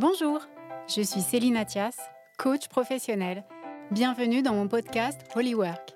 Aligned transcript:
Bonjour, 0.00 0.38
je 0.86 1.02
suis 1.02 1.22
Céline 1.22 1.56
Athias, 1.56 1.96
coach 2.38 2.68
professionnel. 2.68 3.42
Bienvenue 3.90 4.42
dans 4.42 4.54
mon 4.54 4.68
podcast 4.68 5.20
Holy 5.34 5.56
Work. 5.56 5.92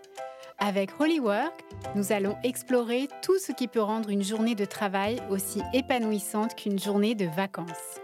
Avec 0.59 1.00
Holy 1.00 1.21
Work, 1.21 1.62
nous 1.95 2.11
allons 2.11 2.36
explorer 2.43 3.07
tout 3.23 3.38
ce 3.38 3.52
qui 3.52 3.68
peut 3.68 3.80
rendre 3.80 4.09
une 4.09 4.25
journée 4.25 4.57
de 4.57 4.64
travail 4.64 5.23
aussi 5.30 5.62
épanouissante 5.73 6.57
qu'une 6.57 6.80
journée 6.80 7.14
de 7.14 7.27
vacances. 7.27 8.00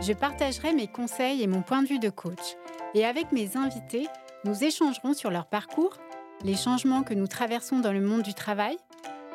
Je 0.00 0.12
partagerai 0.12 0.72
mes 0.72 0.88
conseils 0.88 1.40
et 1.40 1.46
mon 1.46 1.62
point 1.62 1.82
de 1.84 1.88
vue 1.88 2.00
de 2.00 2.10
coach. 2.10 2.56
Et 2.94 3.06
avec 3.06 3.30
mes 3.30 3.56
invités, 3.56 4.08
nous 4.44 4.64
échangerons 4.64 5.14
sur 5.14 5.30
leur 5.30 5.46
parcours, 5.46 5.98
les 6.42 6.56
changements 6.56 7.04
que 7.04 7.14
nous 7.14 7.28
traversons 7.28 7.78
dans 7.78 7.92
le 7.92 8.00
monde 8.00 8.22
du 8.22 8.34
travail 8.34 8.76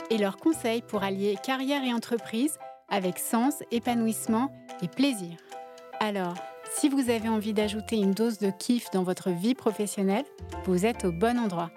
et 0.09 0.17
leurs 0.17 0.35
conseils 0.35 0.81
pour 0.81 1.01
allier 1.01 1.37
carrière 1.41 1.85
et 1.85 1.93
entreprise 1.93 2.57
avec 2.89 3.19
sens, 3.19 3.63
épanouissement 3.71 4.51
et 4.81 4.89
plaisir. 4.89 5.37
Alors, 6.05 6.35
si 6.69 6.89
vous 6.89 7.09
avez 7.09 7.29
envie 7.29 7.53
d'ajouter 7.53 7.95
une 7.95 8.11
dose 8.11 8.37
de 8.37 8.51
kiff 8.51 8.91
dans 8.91 9.03
votre 9.03 9.29
vie 9.29 9.55
professionnelle, 9.55 10.25
vous 10.65 10.85
êtes 10.85 11.05
au 11.05 11.13
bon 11.13 11.39
endroit. 11.39 11.71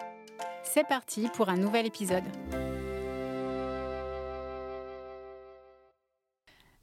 C'est 0.64 0.82
parti 0.82 1.28
pour 1.32 1.48
un 1.48 1.56
nouvel 1.56 1.86
épisode. 1.86 2.24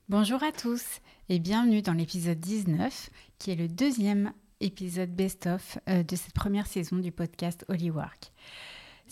Bonjour 0.07 0.41
à 0.41 0.53
tous 0.53 0.85
et 1.27 1.39
bienvenue 1.39 1.81
dans 1.81 1.91
l'épisode 1.91 2.39
19 2.39 3.09
qui 3.39 3.52
est 3.52 3.55
le 3.55 3.67
deuxième 3.67 4.31
épisode 4.61 5.13
best-of 5.13 5.80
euh, 5.89 6.02
de 6.02 6.16
cette 6.16 6.33
première 6.33 6.67
saison 6.67 6.95
du 6.95 7.11
podcast 7.11 7.66
Holy 7.67 7.91
Work. 7.91 8.31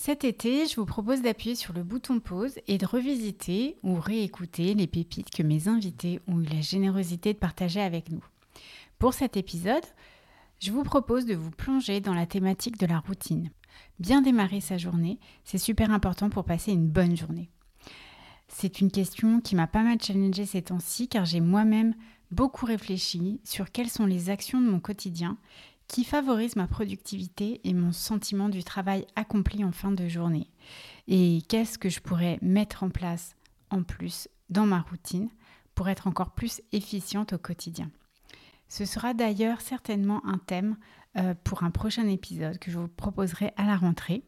Cet 0.04 0.24
été, 0.24 0.66
je 0.66 0.78
vous 0.78 0.88
propose 0.88 1.22
d'appuyer 1.22 1.54
sur 1.54 1.74
le 1.74 1.84
bouton 1.84 2.20
pause 2.20 2.56
et 2.66 2.80
de 2.80 2.88
revisiter 2.88 3.78
ou 3.84 4.00
réécouter 4.00 4.74
les 4.74 4.88
pépites 4.88 5.30
que 5.30 5.44
mes 5.44 5.68
invités 5.68 6.20
ont 6.28 6.42
eu 6.42 6.46
la 6.46 6.60
générosité 6.60 7.34
de 7.34 7.38
partager 7.38 7.82
avec 7.82 8.10
nous. 8.10 8.24
Pour 8.98 9.14
cet 9.14 9.38
épisode, 9.38 9.86
je 10.60 10.72
vous 10.72 10.82
propose 10.82 11.28
de 11.28 11.36
vous 11.36 11.52
plonger 11.52 12.00
dans 12.00 12.16
la 12.16 12.26
thématique 12.26 12.80
de 12.80 12.88
la 12.88 12.98
routine. 12.98 13.52
Bien 14.00 14.24
démarrer 14.24 14.60
sa 14.60 14.80
journée, 14.80 15.20
c'est 15.44 15.60
super 15.60 15.92
important 15.92 16.32
pour 16.32 16.46
passer 16.46 16.72
une 16.72 16.88
bonne 16.88 17.16
journée. 17.16 17.52
C'est 18.48 18.82
une 18.82 18.90
question 18.90 19.40
qui 19.40 19.56
m'a 19.56 19.68
pas 19.68 19.84
mal 19.84 20.02
challengée 20.02 20.48
ces 20.48 20.64
temps-ci 20.64 21.10
car 21.10 21.26
j'ai 21.26 21.42
moi-même 21.42 21.94
beaucoup 22.32 22.66
réfléchi 22.66 23.40
sur 23.44 23.72
quelles 23.72 23.88
sont 23.88 24.08
les 24.08 24.32
actions 24.32 24.62
de 24.62 24.68
mon 24.68 24.80
quotidien 24.80 25.38
qui 25.92 26.06
favorisent 26.06 26.56
ma 26.56 26.68
productivité 26.68 27.60
et 27.66 27.74
mon 27.74 27.92
sentiment 27.92 28.48
du 28.48 28.64
travail 28.64 29.06
accompli 29.18 29.66
en 29.66 29.74
fin 29.74 29.92
de 29.92 30.08
journée. 30.08 30.48
Et 31.10 31.42
qu'est-ce 31.50 31.78
que 31.78 31.90
je 31.90 32.00
pourrais 32.00 32.40
mettre 32.42 32.84
en 32.84 32.90
place 32.90 33.36
en 33.72 33.84
plus 33.84 34.30
dans 34.50 34.66
ma 34.66 34.80
routine 34.80 35.28
pour 35.76 35.90
être 35.90 36.08
encore 36.08 36.32
plus 36.32 36.62
efficiente 36.72 37.34
au 37.34 37.38
quotidien? 37.38 37.92
Ce 38.70 38.86
sera 38.86 39.14
d'ailleurs 39.14 39.60
certainement 39.60 40.26
un 40.26 40.38
thème 40.38 40.78
euh, 41.18 41.34
pour 41.44 41.64
un 41.64 41.72
prochain 41.72 42.08
épisode 42.08 42.58
que 42.58 42.72
je 42.72 42.80
vous 42.80 42.88
proposerai 42.88 43.52
à 43.58 43.66
la 43.66 43.76
rentrée. 43.76 44.24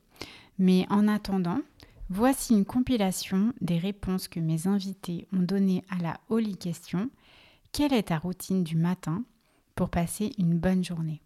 Mais 0.59 0.85
en 0.89 1.07
attendant, 1.07 1.61
voici 2.09 2.51
une 2.51 2.65
compilation 2.65 3.53
des 3.61 3.77
réponses 3.77 4.27
que 4.27 4.41
mes 4.41 4.67
invités 4.67 5.29
ont 5.31 5.39
données 5.39 5.85
à 5.89 5.95
la 6.03 6.19
Holy 6.27 6.57
Question. 6.57 7.09
Quelle 7.71 7.93
est 7.93 8.09
ta 8.09 8.17
routine 8.17 8.65
du 8.65 8.75
matin 8.75 9.23
pour 9.75 9.87
passer 9.87 10.33
une 10.37 10.59
bonne 10.59 10.83
journée? 10.83 11.21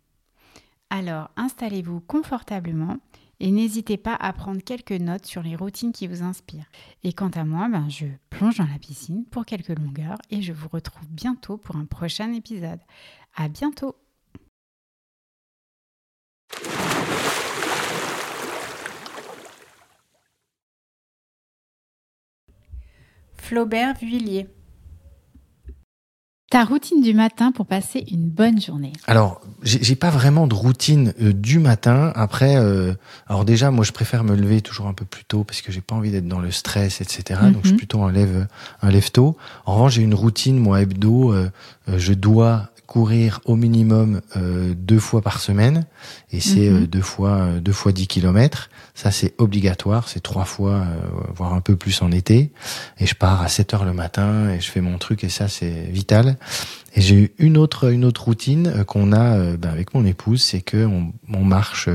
Alors 0.90 1.30
installez-vous 1.36 2.00
confortablement 2.02 2.98
et 3.40 3.52
n'hésitez 3.52 3.98
pas 3.98 4.16
à 4.16 4.34
prendre 4.34 4.64
quelques 4.64 4.92
notes 4.92 5.26
sur 5.26 5.44
les 5.44 5.56
routines 5.56 5.92
qui 5.92 6.08
vous 6.08 6.24
inspirent. 6.24 6.70
Et 7.04 7.14
quant 7.14 7.30
à 7.30 7.44
moi, 7.44 7.68
ben, 7.70 7.88
je 7.90 8.08
plonge 8.30 8.58
dans 8.58 8.66
la 8.66 8.80
piscine 8.80 9.26
pour 9.26 9.46
quelques 9.46 9.78
longueurs 9.78 10.18
et 10.32 10.42
je 10.42 10.54
vous 10.54 10.70
retrouve 10.70 11.08
bientôt 11.10 11.58
pour 11.58 11.76
un 11.76 11.86
prochain 11.86 12.34
épisode. 12.34 12.80
À 13.36 13.48
bientôt! 13.48 13.96
Flaubert 23.34 23.96
Vuillier 23.98 24.50
ta 26.50 26.64
routine 26.64 27.02
du 27.02 27.14
matin 27.14 27.52
pour 27.52 27.66
passer 27.66 28.06
une 28.10 28.30
bonne 28.30 28.62
journée. 28.62 28.94
Alors, 29.06 29.42
j'ai 29.64 29.96
pas 29.96 30.10
vraiment 30.10 30.48
de 30.48 30.56
routine 30.56 31.14
euh, 31.22 31.34
du 31.34 31.60
matin. 31.60 32.14
Après, 32.16 32.56
euh, 32.56 32.94
alors 33.28 33.44
déjà, 33.44 33.70
moi, 33.70 33.84
je 33.84 33.92
préfère 33.92 34.24
me 34.24 34.36
lever 34.36 34.62
toujours 34.62 34.88
un 34.88 34.94
peu 34.94 35.04
plus 35.04 35.26
tôt 35.26 35.44
parce 35.44 35.62
que 35.62 35.74
j'ai 35.74 35.82
pas 35.82 35.96
envie 35.96 36.12
d'être 36.12 36.28
dans 36.28 36.40
le 36.40 36.52
stress, 36.52 37.02
etc. 37.02 37.42
Donc, 37.44 37.60
je 37.64 37.68
suis 37.68 37.72
mhm. 37.72 37.78
plutôt 37.78 38.04
un 38.04 38.12
lève, 38.12 38.48
un 38.82 38.90
lève 38.90 39.12
tôt. 39.12 39.36
En 39.66 39.76
revanche, 39.76 39.96
j'ai 39.96 40.04
une 40.04 40.14
routine, 40.14 40.58
moi, 40.58 40.82
hebdo. 40.82 41.34
Euh, 41.34 41.50
je 41.88 42.14
dois 42.14 42.70
courir 42.88 43.42
au 43.46 43.58
minimum 43.58 44.22
euh, 44.38 44.74
deux 44.76 45.00
fois 45.00 45.22
par 45.22 45.42
semaine 45.42 45.86
et 46.32 46.40
c'est 46.40 46.70
mhm. 46.70 46.84
euh, 46.84 46.88
deux 46.88 47.02
fois 47.02 47.32
euh, 47.32 47.60
deux 47.60 47.74
fois 47.74 47.92
10 47.92 48.08
kilomètres. 48.08 48.70
Ça 48.96 49.12
c'est 49.12 49.36
obligatoire, 49.38 50.08
c'est 50.08 50.22
trois 50.22 50.46
fois 50.46 50.84
voire 51.36 51.54
un 51.54 51.62
peu 51.62 51.76
plus 51.76 52.02
en 52.02 52.12
été 52.12 52.52
et 53.00 53.06
je 53.06 53.14
pars 53.14 53.44
à 53.44 53.48
7 53.48 53.76
heures 53.76 53.86
le 53.86 53.94
matin 53.94 54.50
et 54.50 54.60
je 54.60 54.72
fais 54.72 54.82
mon 54.82 54.98
truc 54.98 55.24
et 55.24 55.30
ça 55.30 55.48
c'est 55.48 55.88
vital. 55.92 56.38
Et 56.96 57.02
j'ai 57.02 57.16
eu 57.16 57.32
une 57.38 57.58
autre 57.58 57.92
une 57.92 58.06
autre 58.06 58.24
routine 58.24 58.84
qu'on 58.86 59.14
a 59.14 59.38
ben, 59.56 59.70
avec 59.70 59.94
mon 59.94 60.04
épouse, 60.04 60.42
c'est 60.42 60.62
que 60.62 60.84
on, 60.88 61.14
on 61.32 61.44
marche 61.44 61.90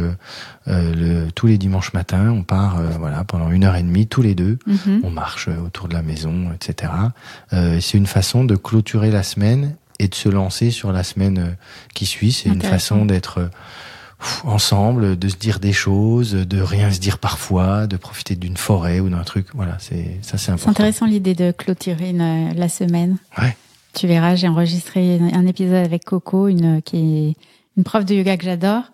le, 0.66 1.28
tous 1.34 1.48
les 1.48 1.58
dimanches 1.58 1.92
matins, 1.92 2.31
on 2.31 2.44
part 2.44 2.81
voilà 3.00 3.25
pendant 3.25 3.50
une 3.50 3.64
heure 3.64 3.75
et 3.75 3.82
demie 3.82 4.06
tous 4.06 4.22
les 4.22 4.36
deux, 4.36 4.60
mhm. 4.66 5.00
on 5.02 5.10
marche 5.10 5.48
autour 5.48 5.88
de 5.88 5.94
la 5.94 6.02
maison, 6.02 6.52
etc. 6.54 6.92
c'est 7.50 7.98
une 7.98 8.06
façon 8.06 8.44
de 8.44 8.54
clôturer 8.54 9.10
la 9.10 9.25
semaine 9.25 9.75
et 10.02 10.08
de 10.08 10.14
se 10.14 10.28
lancer 10.28 10.70
sur 10.72 10.92
la 10.92 11.04
semaine 11.04 11.38
euh, 11.38 11.54
qui 11.94 12.06
suit. 12.06 12.32
C'est 12.32 12.48
une 12.48 12.60
façon 12.60 13.06
d'être 13.06 13.38
euh, 13.38 13.48
ensemble, 14.42 15.16
de 15.16 15.28
se 15.28 15.36
dire 15.36 15.60
des 15.60 15.72
choses, 15.72 16.32
de 16.32 16.60
rien 16.60 16.90
se 16.90 16.98
dire 16.98 17.18
parfois, 17.18 17.86
de 17.86 17.96
profiter 17.96 18.34
d'une 18.34 18.56
forêt 18.56 18.98
ou 18.98 19.08
d'un 19.08 19.22
truc. 19.22 19.46
Voilà, 19.54 19.76
c'est 19.78 20.18
ça, 20.22 20.38
c'est 20.38 20.50
important. 20.50 20.72
C'est 20.72 20.82
intéressant 20.82 21.06
l'idée 21.06 21.34
de 21.34 21.52
clôturer 21.52 22.12
la 22.12 22.68
semaine. 22.68 23.16
Ouais. 23.40 23.56
Tu 23.94 24.06
verras, 24.06 24.34
j'ai 24.34 24.48
enregistré 24.48 25.20
un 25.20 25.46
épisode 25.46 25.84
avec 25.84 26.04
Coco, 26.04 26.48
une 26.48 26.82
qui 26.82 26.96
est 26.96 27.36
une 27.76 27.84
prof 27.84 28.04
de 28.04 28.14
yoga 28.14 28.36
que 28.36 28.44
j'adore, 28.44 28.84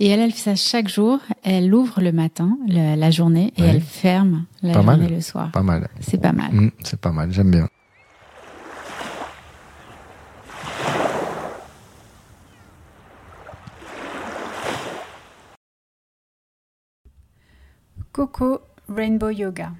et 0.00 0.08
elle, 0.08 0.20
elle 0.20 0.32
fait 0.32 0.50
ça 0.50 0.56
chaque 0.56 0.88
jour. 0.88 1.18
Elle 1.42 1.74
ouvre 1.74 2.00
le 2.00 2.12
matin, 2.12 2.56
la 2.68 3.10
journée, 3.10 3.52
et 3.56 3.62
elle 3.62 3.80
ferme 3.80 4.44
la 4.62 4.74
journée 4.74 5.08
le 5.08 5.20
soir. 5.20 5.50
Pas 5.50 5.62
mal. 5.62 5.88
C'est 6.00 6.20
pas 6.20 6.32
mal. 6.32 6.52
Mmh, 6.52 6.70
c'est 6.84 7.00
pas 7.00 7.12
mal. 7.12 7.32
J'aime 7.32 7.50
bien. 7.50 7.68
Coco 18.14 18.60
Rainbow 18.88 19.30
Yoga. 19.30 19.72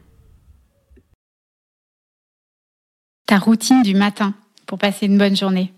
Ta 3.26 3.38
routine 3.38 3.82
du 3.82 3.94
matin 3.94 4.34
pour 4.66 4.76
passer 4.76 5.06
une 5.06 5.16
bonne 5.16 5.36
journée. 5.36 5.72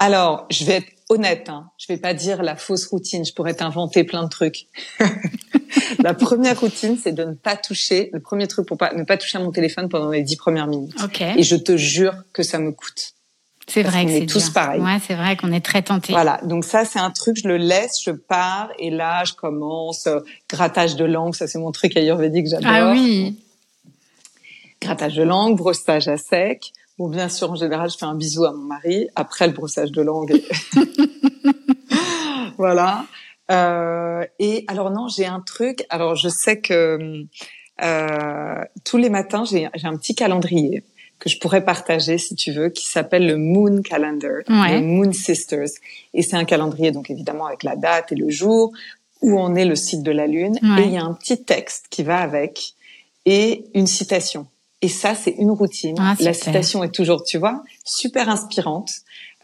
Alors, 0.00 0.46
je 0.50 0.64
vais 0.64 0.78
être 0.78 0.92
honnête, 1.10 1.48
hein. 1.48 1.70
je 1.78 1.86
vais 1.86 1.98
pas 1.98 2.12
dire 2.12 2.42
la 2.42 2.56
fausse 2.56 2.86
routine, 2.86 3.24
je 3.24 3.32
pourrais 3.32 3.54
t'inventer 3.54 4.02
plein 4.02 4.24
de 4.24 4.28
trucs. 4.28 4.66
la 6.00 6.12
première 6.12 6.58
routine, 6.58 6.98
c'est 7.00 7.12
de 7.12 7.22
ne 7.22 7.34
pas 7.34 7.54
toucher, 7.54 8.10
le 8.12 8.18
premier 8.18 8.48
truc 8.48 8.66
pour 8.66 8.78
pas, 8.78 8.92
ne 8.94 9.04
pas 9.04 9.16
toucher 9.16 9.38
à 9.38 9.40
mon 9.40 9.52
téléphone 9.52 9.88
pendant 9.88 10.10
les 10.10 10.24
dix 10.24 10.34
premières 10.34 10.66
minutes. 10.66 10.96
Et 11.20 11.44
je 11.44 11.54
te 11.54 11.76
jure 11.76 12.14
que 12.32 12.42
ça 12.42 12.58
me 12.58 12.72
coûte. 12.72 13.14
C'est 13.68 13.82
vrai 13.82 14.04
que 14.04 14.10
c'est 14.10 14.26
tous 14.26 14.50
pareil. 14.50 14.80
Ouais, 14.80 14.98
c'est 15.06 15.14
vrai 15.14 15.36
qu'on 15.36 15.52
est 15.52 15.64
très 15.64 15.82
tentés. 15.82 16.12
Voilà, 16.12 16.40
donc 16.42 16.64
ça 16.64 16.84
c'est 16.84 16.98
un 16.98 17.10
truc, 17.10 17.36
je 17.42 17.48
le 17.48 17.56
laisse, 17.56 18.02
je 18.04 18.10
pars 18.10 18.70
et 18.78 18.90
là 18.90 19.24
je 19.24 19.34
commence 19.34 20.06
euh, 20.06 20.20
grattage 20.48 20.96
de 20.96 21.04
langue, 21.04 21.34
ça 21.34 21.46
c'est 21.46 21.58
mon 21.58 21.70
truc 21.70 21.96
ayurvédique, 21.96 22.48
j'adore. 22.48 22.70
Ah 22.72 22.90
oui. 22.90 23.38
Grattage 24.80 25.14
de 25.14 25.22
langue, 25.22 25.56
brossage 25.56 26.08
à 26.08 26.16
sec. 26.16 26.72
Bon, 26.98 27.08
bien 27.08 27.28
sûr, 27.28 27.50
en 27.50 27.56
général, 27.56 27.90
je 27.90 27.96
fais 27.96 28.04
un 28.04 28.14
bisou 28.14 28.44
à 28.44 28.52
mon 28.52 28.64
mari 28.64 29.08
après 29.14 29.46
le 29.46 29.52
brossage 29.52 29.92
de 29.92 30.02
langue. 30.02 30.40
voilà. 32.58 33.06
Euh, 33.50 34.24
et 34.38 34.64
alors 34.68 34.90
non, 34.90 35.08
j'ai 35.08 35.26
un 35.26 35.40
truc. 35.40 35.84
Alors 35.88 36.16
je 36.16 36.28
sais 36.28 36.60
que 36.60 37.24
euh, 37.82 38.64
tous 38.84 38.96
les 38.98 39.08
matins, 39.08 39.44
j'ai 39.44 39.68
un 39.82 39.96
petit 39.96 40.14
calendrier 40.14 40.84
que 41.22 41.28
je 41.28 41.38
pourrais 41.38 41.64
partager 41.64 42.18
si 42.18 42.34
tu 42.34 42.50
veux, 42.50 42.68
qui 42.68 42.84
s'appelle 42.84 43.28
le 43.28 43.36
Moon 43.36 43.80
Calendar, 43.82 44.42
le 44.48 44.80
Moon 44.80 45.12
Sisters. 45.12 45.68
Et 46.14 46.22
c'est 46.22 46.34
un 46.34 46.44
calendrier, 46.44 46.90
donc 46.90 47.10
évidemment 47.10 47.46
avec 47.46 47.62
la 47.62 47.76
date 47.76 48.10
et 48.10 48.16
le 48.16 48.28
jour, 48.28 48.72
où 49.20 49.38
on 49.38 49.54
est 49.54 49.64
le 49.64 49.76
site 49.76 50.02
de 50.02 50.10
la 50.10 50.26
Lune. 50.26 50.58
Et 50.80 50.82
il 50.82 50.90
y 50.90 50.96
a 50.96 51.04
un 51.04 51.14
petit 51.14 51.40
texte 51.44 51.86
qui 51.90 52.02
va 52.02 52.18
avec 52.18 52.74
et 53.24 53.66
une 53.72 53.86
citation. 53.86 54.48
Et 54.80 54.88
ça, 54.88 55.14
c'est 55.14 55.30
une 55.30 55.52
routine. 55.52 55.94
Ah, 56.00 56.16
la 56.18 56.32
citation 56.32 56.82
est 56.82 56.92
toujours, 56.92 57.22
tu 57.22 57.38
vois, 57.38 57.62
super 57.84 58.28
inspirante. 58.28 58.90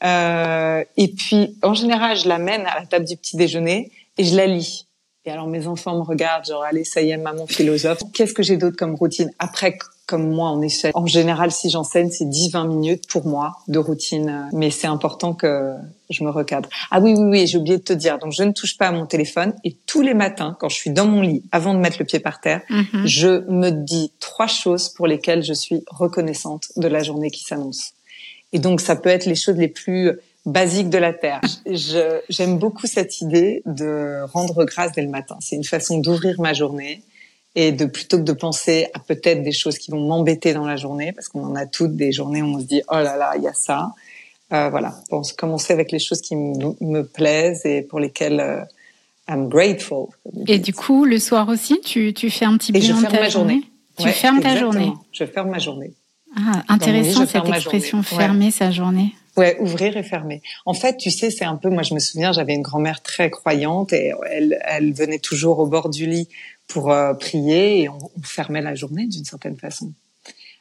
Euh, 0.02 0.82
et 0.96 1.06
puis, 1.06 1.56
en 1.62 1.74
général, 1.74 2.16
je 2.16 2.26
l'amène 2.26 2.62
à 2.66 2.80
la 2.80 2.86
table 2.86 3.04
du 3.04 3.16
petit 3.16 3.36
déjeuner 3.36 3.92
et 4.16 4.24
je 4.24 4.34
la 4.34 4.48
lis. 4.48 4.88
Et 5.26 5.30
alors, 5.30 5.46
mes 5.46 5.68
enfants 5.68 5.96
me 5.96 6.02
regardent, 6.02 6.44
genre, 6.44 6.64
allez, 6.64 6.82
ça 6.82 7.02
y 7.02 7.10
est, 7.10 7.16
maman 7.16 7.46
philosophe. 7.46 8.00
Qu'est-ce 8.12 8.34
que 8.34 8.42
j'ai 8.42 8.56
d'autre 8.56 8.76
comme 8.76 8.96
routine? 8.96 9.30
Après, 9.38 9.78
comme 10.08 10.30
moi 10.30 10.48
en 10.48 10.62
échelle. 10.62 10.90
En 10.94 11.06
général, 11.06 11.52
si 11.52 11.68
j'enseigne, 11.68 12.10
c'est 12.10 12.24
10-20 12.24 12.66
minutes 12.66 13.08
pour 13.08 13.26
moi 13.26 13.58
de 13.68 13.78
routine. 13.78 14.48
Mais 14.54 14.70
c'est 14.70 14.86
important 14.86 15.34
que 15.34 15.74
je 16.08 16.24
me 16.24 16.30
recadre. 16.30 16.70
Ah 16.90 16.98
oui, 16.98 17.12
oui, 17.14 17.28
oui, 17.28 17.46
j'ai 17.46 17.58
oublié 17.58 17.76
de 17.76 17.82
te 17.82 17.92
dire. 17.92 18.18
Donc, 18.18 18.32
je 18.32 18.42
ne 18.42 18.52
touche 18.52 18.78
pas 18.78 18.88
à 18.88 18.92
mon 18.92 19.04
téléphone. 19.04 19.52
Et 19.64 19.76
tous 19.84 20.00
les 20.00 20.14
matins, 20.14 20.56
quand 20.58 20.70
je 20.70 20.76
suis 20.76 20.90
dans 20.90 21.06
mon 21.06 21.20
lit, 21.20 21.42
avant 21.52 21.74
de 21.74 21.78
mettre 21.78 21.98
le 21.98 22.06
pied 22.06 22.20
par 22.20 22.40
terre, 22.40 22.62
mhm. 22.70 23.06
je 23.06 23.50
me 23.50 23.68
dis 23.68 24.10
trois 24.18 24.46
choses 24.46 24.88
pour 24.88 25.06
lesquelles 25.06 25.42
je 25.42 25.52
suis 25.52 25.84
reconnaissante 25.88 26.68
de 26.76 26.88
la 26.88 27.02
journée 27.02 27.30
qui 27.30 27.44
s'annonce. 27.44 27.92
Et 28.54 28.58
donc, 28.58 28.80
ça 28.80 28.96
peut 28.96 29.10
être 29.10 29.26
les 29.26 29.34
choses 29.34 29.58
les 29.58 29.68
plus 29.68 30.12
basiques 30.46 30.88
de 30.88 30.96
la 30.96 31.12
Terre. 31.12 31.42
J'aime 31.66 32.56
beaucoup 32.56 32.86
cette 32.86 33.20
idée 33.20 33.62
de 33.66 34.22
rendre 34.32 34.64
grâce 34.64 34.92
dès 34.92 35.02
le 35.02 35.10
matin. 35.10 35.36
C'est 35.40 35.56
une 35.56 35.64
façon 35.64 35.98
d'ouvrir 35.98 36.40
ma 36.40 36.54
journée 36.54 37.02
et 37.60 37.72
de 37.72 37.86
plutôt 37.86 38.18
que 38.18 38.22
de 38.22 38.32
penser 38.32 38.86
à 38.94 39.00
peut-être 39.00 39.42
des 39.42 39.50
choses 39.50 39.78
qui 39.78 39.90
vont 39.90 40.06
m'embêter 40.06 40.54
dans 40.54 40.64
la 40.64 40.76
journée, 40.76 41.10
parce 41.10 41.26
qu'on 41.26 41.44
en 41.44 41.56
a 41.56 41.66
toutes 41.66 41.96
des 41.96 42.12
journées 42.12 42.40
où 42.40 42.54
on 42.54 42.60
se 42.60 42.66
dit 42.66 42.82
oh 42.88 42.94
là 42.94 43.16
là, 43.16 43.32
il 43.36 43.42
y 43.42 43.48
a 43.48 43.52
ça. 43.52 43.94
Euh, 44.52 44.70
voilà, 44.70 44.94
bon, 45.10 45.22
commencer 45.36 45.72
avec 45.72 45.90
les 45.90 45.98
choses 45.98 46.20
qui 46.20 46.36
me 46.36 47.02
plaisent 47.02 47.66
et 47.66 47.82
pour 47.82 47.98
lesquelles 47.98 48.38
euh, 48.38 48.62
I'm 49.28 49.48
grateful. 49.48 50.06
Et 50.46 50.60
du 50.60 50.72
coup, 50.72 51.04
le 51.04 51.18
soir 51.18 51.48
aussi, 51.48 51.80
tu, 51.80 52.14
tu 52.14 52.30
fais 52.30 52.44
un 52.44 52.56
petit 52.56 52.70
bilan 52.70 53.00
de 53.00 53.06
ta 53.06 53.28
journée. 53.28 53.62
Tu 53.98 54.08
fermes 54.10 54.40
ta 54.40 54.56
journée? 54.56 54.92
Je 55.10 55.24
ferme 55.24 55.50
ma 55.50 55.58
journée. 55.58 55.92
Ah, 56.36 56.62
intéressant 56.68 57.26
cette 57.26 57.44
expression, 57.44 58.04
fermer 58.04 58.52
sa 58.52 58.70
journée. 58.70 59.16
Ouais, 59.36 59.56
ouvrir 59.58 59.96
et 59.96 60.04
fermer. 60.04 60.42
En 60.64 60.74
fait, 60.74 60.96
tu 60.96 61.10
sais, 61.10 61.30
c'est 61.30 61.44
un 61.44 61.56
peu, 61.56 61.70
moi 61.70 61.82
je 61.82 61.94
me 61.94 61.98
souviens, 61.98 62.30
j'avais 62.32 62.54
une 62.54 62.62
grand-mère 62.62 63.02
très 63.02 63.30
croyante 63.30 63.92
et 63.92 64.12
elle, 64.30 64.58
elle 64.64 64.92
venait 64.92 65.18
toujours 65.18 65.58
au 65.58 65.66
bord 65.66 65.88
du 65.88 66.06
lit 66.06 66.28
pour 66.68 66.92
euh, 66.92 67.14
prier 67.14 67.82
et 67.82 67.88
on, 67.88 67.98
fermait 68.22 68.60
la 68.60 68.74
journée 68.74 69.06
d'une 69.06 69.24
certaine 69.24 69.56
façon. 69.56 69.92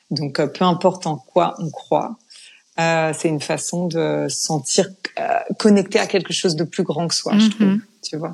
Donc, 0.09 0.39
euh, 0.39 0.47
peu 0.47 0.63
importe 0.63 1.05
en 1.05 1.17
quoi 1.17 1.55
on 1.59 1.69
croit, 1.69 2.17
euh, 2.79 3.11
c'est 3.13 3.27
une 3.27 3.41
façon 3.41 3.87
de 3.87 4.27
se 4.29 4.39
sentir 4.39 4.89
connecté 5.59 5.99
à 5.99 6.07
quelque 6.07 6.33
chose 6.33 6.55
de 6.55 6.63
plus 6.63 6.83
grand 6.83 7.07
que 7.07 7.15
soi, 7.15 7.37
je 7.37 7.49
trouve. 7.49 7.67
Mhm. 7.67 7.81
Tu 8.01 8.17
vois. 8.17 8.33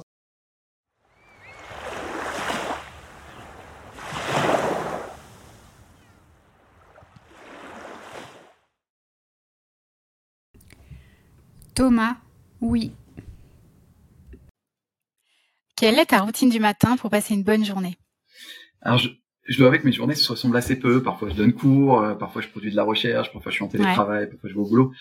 Thomas, 11.74 12.18
oui, 12.62 12.92
quelle 15.84 16.00
est 16.00 16.06
ta 16.06 16.22
routine 16.22 16.50
du 16.50 16.62
matin 16.62 16.96
pour 16.96 17.10
passer 17.10 17.34
une 17.34 17.44
bonne 17.44 17.66
journée? 17.66 17.98
Alors, 18.84 19.00
je, 19.00 19.10
je 19.50 19.58
dois 19.58 19.68
avouer 19.68 19.80
que 19.80 19.86
mes 19.86 19.92
journées 19.92 20.16
se 20.16 20.32
ressemblent 20.32 20.56
assez 20.56 20.80
peu. 20.80 21.04
Parfois, 21.04 21.28
je 21.28 21.34
donne 21.34 21.52
cours, 21.52 22.00
euh, 22.00 22.16
parfois, 22.16 22.42
je 22.42 22.48
produis 22.48 22.72
de 22.72 22.78
la 22.78 22.84
recherche, 22.84 23.34
parfois, 23.34 23.52
je 23.52 23.56
suis 23.56 23.66
en 23.66 23.68
télétravail, 23.68 24.30
parfois, 24.30 24.50
je 24.50 24.54
vais 24.54 24.62
au 24.62 24.66
boulot. 24.66 24.94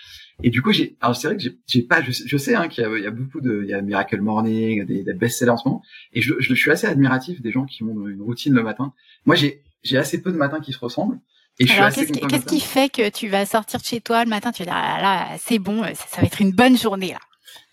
Et 0.43 0.51
du 0.51 0.61
coup, 0.61 0.73
j'ai, 0.73 0.97
alors 1.01 1.15
c'est 1.15 1.29
vrai 1.29 1.37
que 1.37 1.43
j'ai, 1.69 1.83
pas, 1.83 2.03
je, 2.03 2.11
je 2.11 2.37
sais 2.37 2.57
hein, 2.57 2.67
qu'il 2.67 2.83
y 2.83 2.87
a, 2.89 2.99
il 2.99 3.05
y 3.05 3.07
a 3.07 3.13
beaucoup 3.13 3.41
de, 3.41 3.61
il 3.63 3.71
y 3.71 3.75
a 3.75 3.81
Miracle 3.81 4.21
Morning, 4.21 4.85
des, 4.85 5.05
des 5.05 5.13
best-sellers 5.13 5.53
en 5.53 5.57
ce 5.57 5.69
moment, 5.69 5.83
et 6.15 6.21
je, 6.21 6.35
je, 6.41 6.53
suis 6.53 6.73
assez 6.73 6.89
admiratif 6.89 7.41
des 7.41 7.53
gens 7.53 7.65
qui 7.65 7.85
ont 7.85 8.09
une 8.09 8.21
routine 8.21 8.53
le 8.53 8.65
matin. 8.65 8.93
Moi, 9.25 9.37
j'ai, 9.37 9.63
j'ai 9.85 9.99
assez 9.99 10.21
peu 10.21 10.33
de 10.33 10.37
matins 10.37 10.59
qui 10.59 10.73
se 10.73 10.81
ressemblent. 10.81 11.21
Et 11.61 11.67
je 11.69 11.75
Alors, 11.75 11.93
qu'est-ce, 11.93 12.47
qui 12.47 12.61
fait 12.61 12.91
que 12.91 13.09
tu 13.09 13.29
vas 13.29 13.47
sortir 13.47 13.79
de 13.79 13.85
chez 13.85 14.01
toi 14.01 14.25
le 14.25 14.31
matin, 14.31 14.51
tu 14.51 14.65
vas 14.65 14.73
dire, 14.73 14.77
ah 14.77 15.01
là, 15.01 15.37
c'est 15.39 15.61
bon, 15.61 15.85
ça, 15.95 16.21
va 16.21 16.27
être 16.27 16.41
une 16.41 16.51
bonne 16.51 16.77
journée 16.77 17.13
là? 17.13 17.21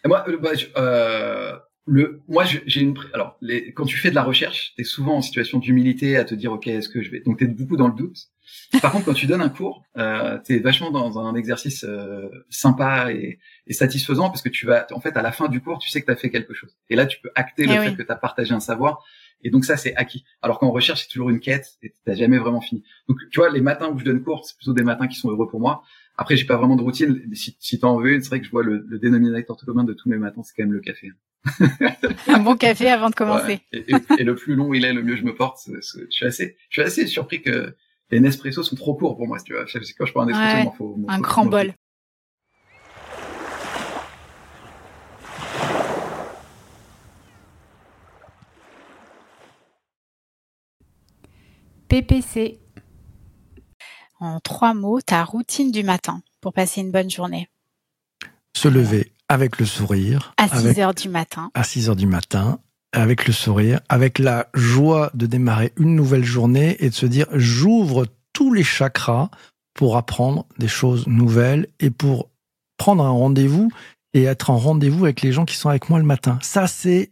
Et 0.05 0.07
moi, 0.07 0.23
euh, 0.27 0.37
bah, 0.37 0.51
euh, 0.77 1.57
le, 1.89 2.21
moi, 2.27 2.45
j'ai 2.45 2.81
une, 2.81 2.95
alors, 3.13 3.37
les, 3.41 3.73
quand 3.73 3.85
tu 3.85 3.97
fais 3.97 4.11
de 4.11 4.15
la 4.15 4.23
recherche, 4.23 4.73
t'es 4.77 4.83
souvent 4.83 5.17
en 5.17 5.21
situation 5.21 5.57
d'humilité 5.57 6.17
à 6.17 6.23
te 6.23 6.35
dire, 6.35 6.51
ok, 6.51 6.67
est-ce 6.67 6.87
que 6.87 7.01
je 7.01 7.09
vais, 7.09 7.21
donc 7.21 7.39
t'es 7.39 7.47
beaucoup 7.47 7.77
dans 7.77 7.87
le 7.87 7.95
doute. 7.95 8.17
Par 8.81 8.91
contre, 8.91 9.05
quand 9.05 9.13
tu 9.13 9.27
donnes 9.27 9.41
un 9.41 9.49
cours, 9.49 9.83
euh, 9.97 10.37
t'es 10.43 10.59
vachement 10.59 10.91
dans 10.91 11.19
un 11.19 11.35
exercice 11.35 11.83
euh, 11.83 12.29
sympa 12.49 13.11
et, 13.11 13.39
et, 13.67 13.73
satisfaisant 13.73 14.29
parce 14.29 14.41
que 14.41 14.49
tu 14.49 14.65
vas, 14.65 14.85
en 14.91 14.99
fait, 14.99 15.17
à 15.17 15.21
la 15.21 15.31
fin 15.31 15.47
du 15.47 15.61
cours, 15.61 15.79
tu 15.79 15.89
sais 15.89 16.01
que 16.01 16.05
t'as 16.05 16.15
fait 16.15 16.29
quelque 16.29 16.53
chose. 16.53 16.75
Et 16.89 16.95
là, 16.95 17.05
tu 17.05 17.19
peux 17.21 17.29
acter 17.35 17.65
le 17.65 17.73
eh 17.73 17.89
fait 17.89 17.95
que 17.95 18.03
t'as 18.03 18.15
partagé 18.15 18.53
un 18.53 18.59
savoir. 18.59 19.03
Et 19.43 19.49
donc 19.49 19.65
ça, 19.65 19.77
c'est 19.77 19.95
acquis. 19.95 20.25
Alors 20.41 20.59
qu'en 20.59 20.71
recherche, 20.71 21.03
c'est 21.03 21.09
toujours 21.09 21.29
une 21.29 21.39
quête 21.39 21.77
et 21.81 21.93
t'as 22.05 22.15
jamais 22.15 22.37
vraiment 22.37 22.61
fini. 22.61 22.83
Donc, 23.07 23.17
tu 23.31 23.39
vois, 23.39 23.49
les 23.49 23.61
matins 23.61 23.89
où 23.89 23.97
je 23.97 24.03
donne 24.03 24.21
cours, 24.21 24.45
c'est 24.45 24.55
plutôt 24.55 24.73
des 24.73 24.83
matins 24.83 25.07
qui 25.07 25.15
sont 25.15 25.29
heureux 25.29 25.47
pour 25.47 25.59
moi. 25.59 25.83
Après, 26.17 26.35
j'ai 26.35 26.45
pas 26.45 26.57
vraiment 26.57 26.75
de 26.75 26.81
routine. 26.81 27.23
Si, 27.33 27.55
si 27.59 27.79
t'en 27.79 27.97
veux 27.97 28.13
une, 28.13 28.21
c'est 28.21 28.29
vrai 28.29 28.39
que 28.39 28.45
je 28.45 28.51
vois 28.51 28.63
le, 28.63 28.83
le 28.87 28.99
dénominateur 28.99 29.57
commun 29.65 29.83
de 29.83 29.93
tous 29.93 30.09
mes 30.09 30.17
matins, 30.17 30.41
c'est 30.43 30.53
quand 30.55 30.63
même 30.63 30.73
le 30.73 30.81
café. 30.81 31.11
un 32.27 32.39
bon 32.39 32.55
café 32.55 32.89
avant 32.89 33.09
de 33.09 33.15
commencer. 33.15 33.61
Et, 33.71 34.23
le 34.23 34.35
plus 34.35 34.55
long 34.55 34.73
il 34.73 34.85
est, 34.85 34.93
le 34.93 35.03
mieux 35.03 35.15
je 35.15 35.23
me 35.23 35.35
porte. 35.35 35.59
je 35.67 36.05
suis 36.09 36.25
assez, 36.25 36.57
je 36.69 36.81
suis 36.81 36.81
assez 36.81 37.07
surpris 37.07 37.41
que 37.41 37.75
les 38.11 38.19
Nespresso 38.19 38.63
sont 38.63 38.75
trop 38.75 38.95
courts 38.95 39.15
pour 39.15 39.27
moi. 39.27 39.37
Tu 39.39 39.53
vois, 39.53 39.65
quand 39.65 40.05
je 40.05 40.11
prends 40.11 40.21
un 40.21 40.25
Nespresso, 40.25 40.71
il 40.73 40.77
faut, 40.77 40.97
un 41.07 41.19
grand 41.19 41.45
bol. 41.45 41.73
PPC. 51.87 52.59
En 54.19 54.39
trois 54.41 54.73
mots, 54.73 54.99
ta 54.99 55.23
routine 55.23 55.71
du 55.71 55.83
matin 55.83 56.21
pour 56.41 56.53
passer 56.53 56.81
une 56.81 56.91
bonne 56.91 57.09
journée. 57.09 57.47
Se 58.53 58.67
lever 58.67 59.13
avec 59.29 59.59
le 59.59 59.65
sourire. 59.65 60.33
À 60.37 60.49
6 60.49 60.79
heures 60.79 60.95
du 60.95 61.07
matin. 61.07 61.51
À 61.53 61.63
6 61.63 61.89
heures 61.89 61.95
du 61.95 62.07
matin, 62.07 62.59
avec 62.91 63.27
le 63.27 63.33
sourire, 63.33 63.79
avec 63.87 64.19
la 64.19 64.47
joie 64.55 65.11
de 65.13 65.27
démarrer 65.27 65.71
une 65.77 65.95
nouvelle 65.95 66.25
journée 66.25 66.75
et 66.79 66.89
de 66.89 66.95
se 66.95 67.05
dire 67.05 67.27
j'ouvre 67.33 68.07
tous 68.33 68.53
les 68.53 68.63
chakras 68.63 69.29
pour 69.75 69.95
apprendre 69.95 70.45
des 70.57 70.67
choses 70.67 71.07
nouvelles 71.07 71.67
et 71.79 71.91
pour 71.91 72.29
prendre 72.77 73.03
un 73.03 73.11
rendez-vous 73.11 73.71
et 74.13 74.23
être 74.23 74.49
en 74.49 74.57
rendez-vous 74.57 75.05
avec 75.05 75.21
les 75.21 75.31
gens 75.31 75.45
qui 75.45 75.55
sont 75.55 75.69
avec 75.69 75.89
moi 75.89 75.99
le 75.99 76.05
matin. 76.05 76.39
Ça, 76.41 76.67
c'est 76.67 77.11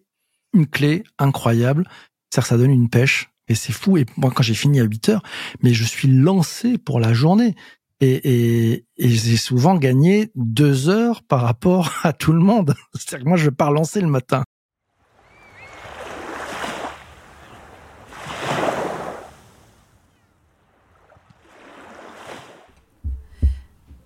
une 0.54 0.66
clé 0.66 1.04
incroyable. 1.20 1.88
Ça, 2.34 2.42
ça 2.42 2.58
donne 2.58 2.72
une 2.72 2.90
pêche 2.90 3.30
et 3.48 3.56
c'est 3.56 3.74
fou. 3.74 3.98
Et 3.98 4.06
moi, 4.18 4.32
quand 4.34 4.44
j'ai 4.44 4.56
fini 4.56 4.80
à 4.80 4.84
8 4.84 5.10
heures, 5.10 5.24
mais 5.62 5.74
je 5.74 5.84
suis 5.84 6.08
lancé 6.08 6.78
pour 6.78 7.00
la 7.00 7.14
journée 7.14 7.56
et, 8.00 8.74
et, 8.74 9.10
j'ai 9.10 9.38
souvent 9.38 9.76
gagné 9.76 10.32
deux 10.36 10.88
heures 10.90 11.24
par 11.24 11.42
rapport 11.42 11.92
à 12.04 12.14
tout 12.14 12.32
le 12.32 12.40
monde. 12.40 12.76
C'est-à-dire 12.94 13.24
que 13.24 13.30
moi, 13.30 13.38
je 13.38 13.46
vais 13.46 13.56
pas 13.56 13.68
relancer 13.68 14.02
le 14.02 14.08
matin. 14.08 14.44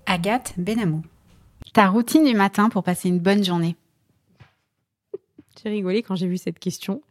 Agathe 0.06 0.54
Benamou. 0.58 1.04
Ta 1.74 1.88
routine 1.88 2.26
du 2.26 2.34
matin 2.34 2.70
pour 2.70 2.84
passer 2.84 3.08
une 3.08 3.20
bonne 3.20 3.46
journée 3.46 3.78
J'ai 5.62 5.70
rigolé 5.70 6.04
quand 6.04 6.16
j'ai 6.16 6.28
vu 6.28 6.38
cette 6.38 6.60
question 6.60 7.02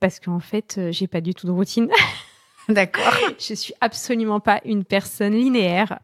parce 0.00 0.18
qu'en 0.18 0.40
fait, 0.40 0.76
euh, 0.78 0.90
j'ai 0.90 1.06
pas 1.06 1.20
du 1.20 1.32
tout 1.32 1.46
de 1.46 1.52
routine. 1.52 1.88
D'accord. 2.68 3.12
je 3.38 3.54
suis 3.54 3.74
absolument 3.80 4.40
pas 4.40 4.60
une 4.64 4.84
personne 4.84 5.32
linéaire. 5.32 5.98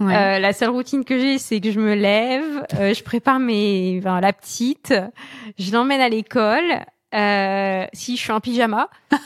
Euh, 0.00 0.38
la 0.38 0.52
seule 0.52 0.70
routine 0.70 1.04
que 1.04 1.18
j'ai, 1.18 1.38
c'est 1.38 1.60
que 1.60 1.70
je 1.70 1.80
me 1.80 1.94
lève, 1.94 2.66
euh, 2.74 2.92
je 2.92 3.02
prépare 3.02 3.38
mes, 3.38 3.98
enfin, 3.98 4.20
la 4.20 4.32
petite, 4.32 4.94
je 5.58 5.72
l'emmène 5.72 6.00
à 6.00 6.08
l'école. 6.08 6.84
Euh, 7.14 7.86
si 7.92 8.16
je 8.16 8.22
suis 8.22 8.32
en 8.32 8.40
pyjama, 8.40 8.88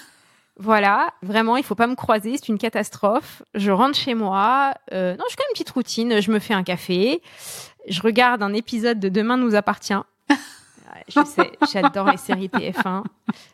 voilà, 0.58 1.10
vraiment, 1.22 1.56
il 1.56 1.62
faut 1.62 1.74
pas 1.74 1.86
me 1.86 1.94
croiser, 1.94 2.36
c'est 2.36 2.48
une 2.48 2.58
catastrophe. 2.58 3.42
Je 3.54 3.70
rentre 3.70 3.96
chez 3.96 4.14
moi. 4.14 4.74
Euh, 4.92 5.12
non, 5.12 5.24
quand 5.36 5.42
même 5.42 5.50
une 5.50 5.52
petite 5.52 5.70
routine. 5.70 6.20
Je 6.20 6.30
me 6.30 6.38
fais 6.38 6.54
un 6.54 6.62
café. 6.62 7.22
Je 7.88 8.02
regarde 8.02 8.42
un 8.42 8.52
épisode 8.52 8.98
de 8.98 9.08
Demain 9.08 9.36
nous 9.36 9.54
appartient. 9.54 9.94
je 11.08 11.24
sais, 11.24 11.52
j'adore 11.72 12.10
les 12.10 12.16
séries 12.16 12.48
TF1. 12.48 13.04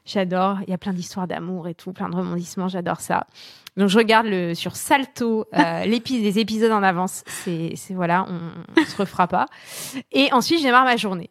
J'adore. 0.05 0.59
Il 0.67 0.71
y 0.71 0.75
a 0.75 0.79
plein 0.79 0.93
d'histoires 0.93 1.27
d'amour 1.27 1.69
et 1.69 1.75
tout, 1.75 1.93
plein 1.93 2.09
de 2.09 2.17
rebondissements. 2.17 2.69
J'adore 2.69 3.01
ça. 3.01 3.27
Donc 3.77 3.89
je 3.89 3.99
regarde 3.99 4.27
le 4.27 4.55
sur 4.55 4.77
Salto 4.77 5.47
euh, 5.55 5.85
les 5.87 6.39
épisodes 6.39 6.73
en 6.73 6.83
avance. 6.83 7.25
C'est, 7.27 7.73
c'est 7.77 7.95
voilà, 7.95 8.27
on, 8.29 8.81
on 8.81 8.85
se 8.85 8.97
refera 8.97 9.27
pas. 9.27 9.47
Et 10.13 10.33
ensuite, 10.33 10.59
je 10.59 10.65
démarre 10.65 10.85
ma 10.85 10.97
journée. 10.97 11.31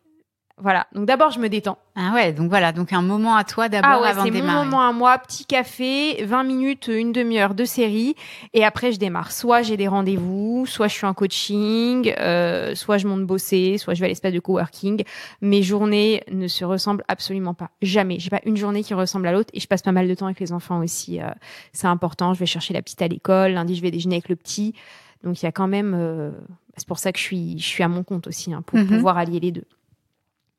Voilà. 0.62 0.86
Donc 0.94 1.06
d'abord, 1.06 1.32
je 1.32 1.40
me 1.40 1.50
détends. 1.50 1.80
Ah 1.96 2.12
ouais, 2.14 2.34
donc 2.34 2.50
voilà, 2.50 2.72
donc 2.72 2.94
un 2.94 3.02
moment 3.02 3.36
à 3.36 3.44
toi 3.44 3.68
d'abord 3.68 3.90
ah 3.92 4.02
ouais, 4.02 4.10
avant 4.10 4.24
de 4.24 4.30
démarrer. 4.30 4.48
C'est 4.48 4.54
mon 4.54 4.66
moment 4.66 4.88
à 4.88 4.92
moi, 4.94 5.18
petit 5.18 5.46
café, 5.46 6.24
20 6.24 6.44
minutes, 6.44 6.88
une 6.88 7.12
demi-heure 7.12 7.56
de 7.56 7.66
série, 7.66 8.16
et 8.54 8.64
après 8.64 8.92
je 8.92 9.00
démarre. 9.00 9.32
Soit 9.32 9.64
j'ai 9.64 9.76
des 9.76 9.88
rendez-vous, 9.88 10.66
soit 10.68 10.88
je 10.88 10.94
suis 10.94 11.08
en 11.08 11.16
coaching, 11.16 12.14
euh, 12.20 12.76
soit 12.76 13.00
je 13.00 13.08
monte 13.08 13.26
bosser, 13.26 13.78
soit 13.78 13.96
je 13.96 14.02
vais 14.02 14.06
à 14.06 14.10
l'espace 14.10 14.34
de 14.34 14.40
coworking. 14.40 15.04
Mes 15.42 15.64
journées 15.64 16.24
ne 16.32 16.48
se 16.48 16.64
ressemblent 16.64 17.04
absolument 17.08 17.56
pas, 17.56 17.72
jamais. 17.82 18.20
J'ai 18.20 18.30
pas 18.30 18.42
une 18.46 18.58
journée 18.58 18.84
qui 18.84 18.94
ressemble 18.94 19.28
à 19.28 19.32
l'autre, 19.32 19.50
et 19.54 19.60
je 19.60 19.68
passe 19.68 19.82
pas 19.82 19.92
mal 19.92 20.08
de 20.08 20.14
temps 20.14 20.28
avec 20.28 20.40
les 20.40 20.54
enfants 20.54 20.80
aussi. 20.80 21.20
Euh, 21.20 21.26
c'est 21.74 21.88
important. 21.88 22.36
Je 22.36 22.40
vais 22.40 22.46
chercher 22.46 22.74
la 22.76 22.84
petite 22.84 23.02
à 23.02 23.08
l'école. 23.08 23.54
Lundi, 23.54 23.76
je 23.76 23.82
vais 23.82 23.92
déjeuner 23.92 24.16
avec 24.16 24.30
le 24.30 24.36
petit. 24.36 24.76
Donc 25.24 25.42
il 25.42 25.46
y 25.46 25.48
a 25.48 25.52
quand 25.52 25.68
même. 25.68 25.96
Euh, 25.98 26.32
c'est 26.78 26.88
pour 26.88 27.00
ça 27.00 27.12
que 27.12 27.18
je 27.18 27.24
suis, 27.24 27.60
je 27.60 27.66
suis 27.66 27.84
à 27.84 27.88
mon 27.88 28.04
compte 28.04 28.28
aussi, 28.28 28.54
hein, 28.54 28.64
pour 28.66 28.78
mhm. 28.78 28.88
pouvoir 28.88 29.18
allier 29.18 29.40
les 29.40 29.52
deux. 29.52 29.66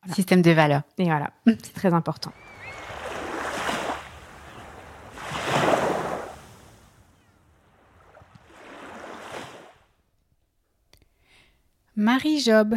Voilà. 0.03 0.15
Système 0.17 0.43
de 0.43 0.51
valeurs. 0.51 0.83
Et 0.99 1.05
voilà, 1.05 1.31
mm. 1.47 1.53
c'est 1.63 1.75
très 1.75 1.93
important. 1.95 2.33
Marie 11.95 12.41
Job. 12.41 12.75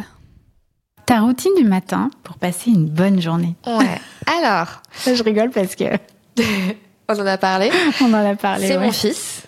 Ta 1.06 1.20
routine 1.20 1.52
du 1.56 1.64
matin 1.64 2.10
pour 2.22 2.36
passer 2.36 2.70
une 2.70 2.86
bonne 2.86 3.20
journée? 3.20 3.56
Ouais. 3.66 4.00
Alors, 4.26 4.82
je 5.04 5.22
rigole 5.22 5.50
parce 5.50 5.74
que 5.74 5.84
on 7.08 7.14
en 7.14 7.26
a 7.26 7.38
parlé. 7.38 7.70
On 8.02 8.12
en 8.12 8.24
a 8.24 8.36
parlé. 8.36 8.68
C'est 8.68 8.78
mon 8.78 8.92
fils. 8.92 9.46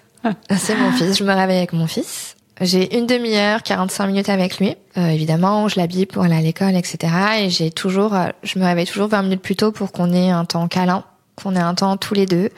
C'est 0.56 0.76
mon 0.76 0.90
fils. 0.92 1.18
Je 1.18 1.24
me 1.24 1.32
réveille 1.32 1.58
avec 1.58 1.72
mon 1.72 1.86
fils. 1.86 2.37
J'ai 2.60 2.96
une 2.96 3.06
demi-heure, 3.06 3.62
45 3.62 4.06
minutes 4.08 4.28
avec 4.28 4.58
lui. 4.58 4.74
Euh, 4.96 5.08
évidemment, 5.08 5.68
je 5.68 5.78
l'habille 5.78 6.06
pour 6.06 6.24
aller 6.24 6.36
à 6.36 6.40
l'école, 6.40 6.74
etc. 6.74 7.12
Et 7.40 7.50
j'ai 7.50 7.70
toujours, 7.70 8.14
euh, 8.14 8.28
je 8.42 8.58
me 8.58 8.64
réveille 8.64 8.86
toujours 8.86 9.08
20 9.08 9.22
minutes 9.22 9.42
plus 9.42 9.56
tôt 9.56 9.70
pour 9.70 9.92
qu'on 9.92 10.12
ait 10.12 10.30
un 10.30 10.44
temps 10.44 10.66
câlin, 10.66 11.04
qu'on 11.36 11.54
ait 11.54 11.60
un 11.60 11.74
temps 11.74 11.96
tous 11.96 12.14
les 12.14 12.26
deux. 12.26 12.50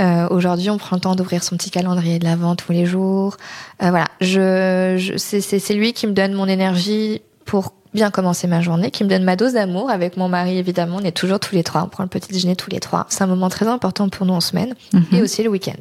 Euh, 0.00 0.26
Aujourd'hui, 0.30 0.70
on 0.70 0.78
prend 0.78 0.96
le 0.96 1.00
temps 1.00 1.14
d'ouvrir 1.14 1.44
son 1.44 1.56
petit 1.56 1.70
calendrier 1.70 2.18
de 2.18 2.24
l'avant 2.24 2.56
tous 2.56 2.72
les 2.72 2.84
jours. 2.84 3.36
Euh, 3.82 3.90
voilà, 3.90 4.08
je, 4.20 4.96
je 4.98 5.16
c'est 5.16 5.74
lui 5.74 5.92
qui 5.92 6.06
me 6.08 6.12
donne 6.12 6.32
mon 6.32 6.48
énergie 6.48 7.22
pour 7.44 7.74
bien 7.94 8.10
commencer 8.10 8.46
ma 8.46 8.60
journée, 8.60 8.90
qui 8.90 9.04
me 9.04 9.08
donne 9.08 9.22
ma 9.22 9.36
dose 9.36 9.52
d'amour 9.52 9.90
avec 9.90 10.16
mon 10.16 10.28
mari 10.28 10.58
évidemment. 10.58 10.96
On 11.00 11.04
est 11.04 11.16
toujours 11.16 11.40
tous 11.40 11.54
les 11.54 11.62
trois, 11.62 11.82
on 11.84 11.88
prend 11.88 12.02
le 12.02 12.08
petit 12.08 12.32
déjeuner 12.32 12.56
tous 12.56 12.70
les 12.70 12.80
trois. 12.80 13.06
C'est 13.08 13.22
un 13.22 13.26
moment 13.26 13.48
très 13.48 13.68
important 13.68 14.08
pour 14.08 14.26
nous 14.26 14.34
en 14.34 14.40
semaine 14.40 14.74
mhm. 14.92 15.04
et 15.12 15.22
aussi 15.22 15.42
le 15.42 15.48
week-end 15.48 15.72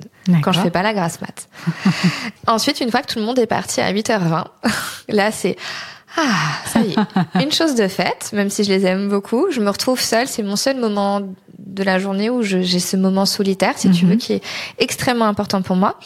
quand 0.41 0.51
je 0.51 0.61
fais 0.61 0.69
pas 0.69 0.83
la 0.83 0.93
grasse 0.93 1.19
mat. 1.21 1.49
Ensuite, 2.47 2.79
une 2.79 2.91
fois 2.91 3.01
que 3.01 3.11
tout 3.11 3.19
le 3.19 3.25
monde 3.25 3.39
est 3.39 3.47
parti 3.47 3.81
à 3.81 3.91
8h20, 3.91 4.45
là 5.09 5.31
c'est 5.31 5.57
ah, 6.15 6.21
ça 6.65 6.81
y 6.81 6.91
est, 6.91 7.43
une 7.43 7.51
chose 7.51 7.73
de 7.73 7.87
faite, 7.87 8.29
même 8.33 8.51
si 8.51 8.63
je 8.63 8.71
les 8.71 8.85
aime 8.85 9.09
beaucoup, 9.09 9.47
je 9.49 9.59
me 9.59 9.69
retrouve 9.69 9.99
seule, 9.99 10.27
c'est 10.27 10.43
mon 10.43 10.55
seul 10.55 10.79
moment 10.79 11.21
de 11.57 11.83
la 11.83 11.97
journée 11.97 12.29
où 12.29 12.43
j'ai 12.43 12.79
ce 12.79 12.95
moment 12.95 13.25
solitaire, 13.25 13.73
si 13.77 13.89
tu 13.89 14.05
veux, 14.05 14.13
mhm. 14.13 14.19
qui 14.19 14.33
est 14.33 14.43
extrêmement 14.77 15.25
important 15.25 15.63
pour 15.63 15.75
moi. 15.75 15.97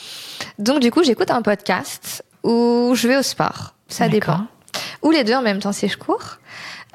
Donc 0.59 0.79
du 0.79 0.91
coup, 0.91 1.03
j'écoute 1.03 1.29
un 1.29 1.41
podcast 1.41 2.23
où 2.43 2.93
je 2.95 3.07
vais 3.07 3.17
au 3.17 3.21
sport. 3.21 3.73
Ça 3.89 4.07
dépend 4.07 4.47
ou 5.07 5.11
les 5.11 5.23
deux 5.23 5.35
en 5.35 5.41
même 5.41 5.59
temps 5.59 5.71
si 5.71 5.87
je 5.87 5.97
cours. 5.97 6.37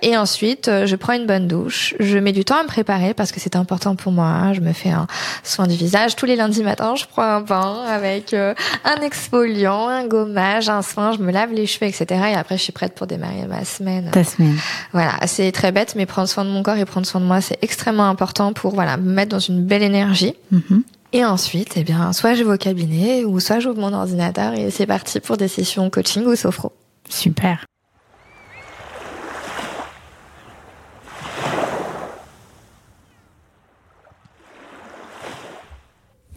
Et 0.04 0.16
ensuite, 0.16 0.66
euh, 0.66 0.85
je 0.85 0.97
prends 0.97 1.12
une 1.12 1.26
bonne 1.26 1.47
douche. 1.47 1.95
Je 2.00 2.19
mets 2.19 2.33
du 2.33 2.45
temps 2.45 2.57
à 2.57 2.64
me 2.64 2.69
préparer 2.69 3.14
parce 3.14 3.31
que 3.31 3.38
c'est 3.38 3.54
important 3.54 3.95
pour 3.95 4.11
moi. 4.11 4.52
Je 4.52 4.61
me 4.61 4.73
fais 4.73 4.90
un 4.90 5.07
soin 5.45 5.69
du 5.69 5.76
visage. 5.76 6.16
Tous 6.16 6.26
les 6.26 6.35
lundis 6.35 6.64
matins, 6.64 6.97
je 6.97 7.07
prends 7.07 7.23
un 7.23 7.40
bain 7.40 7.85
avec 7.87 8.35
euh, 8.35 8.52
un 8.85 9.00
exfoliant, 9.00 9.87
un 9.87 10.04
gommage, 10.09 10.69
un 10.69 10.83
soin. 10.83 11.12
Je 11.12 11.19
me 11.19 11.31
lave 11.31 11.52
les 11.52 11.66
cheveux, 11.66 11.87
etc. 11.87 12.04
Et 12.33 12.35
après, 12.35 12.59
je 12.59 12.64
suis 12.64 12.73
prête 12.73 12.95
pour 12.97 13.07
démarrer 13.07 13.47
ma 13.49 13.64
semaine. 13.64 14.11
Ta 14.11 14.25
semaine. 14.25 14.57
Voilà, 14.92 15.12
c'est 15.26 15.52
très 15.52 15.71
bête, 15.71 15.95
mais 15.95 16.04
prendre 16.04 16.28
soin 16.28 16.45
de 16.45 16.50
mon 16.50 16.64
corps 16.64 16.78
et 16.78 16.85
prendre 16.85 17.07
soin 17.07 17.21
de 17.21 17.26
moi, 17.26 17.40
c'est 17.40 17.59
extrêmement 17.62 18.09
important 18.09 18.52
pour 18.52 18.75
voilà 18.75 18.97
me 18.97 19.12
mettre 19.12 19.31
dans 19.31 19.38
une 19.38 19.64
belle 19.64 19.85
énergie. 19.85 20.35
Mm-hmm. 20.52 20.83
Et 21.12 21.25
ensuite, 21.25 21.75
eh 21.76 21.85
bien, 21.85 22.12
soit 22.12 22.35
je 22.35 22.42
vais 22.42 22.54
au 22.54 22.57
cabinet 22.57 23.25
ou 23.25 23.38
soit 23.38 23.61
j'ouvre 23.61 23.78
mon 23.78 23.92
ordinateur 23.92 24.54
et 24.54 24.71
c'est 24.71 24.87
parti 24.87 25.21
pour 25.21 25.37
des 25.37 25.49
sessions 25.49 25.90
coaching 25.90 26.25
ou 26.25 26.35
sophro. 26.35 26.73
Super. 27.09 27.66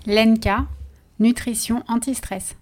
Lenka, 0.05 0.67
nutrition 1.19 1.83
anti-stress. 1.88 2.55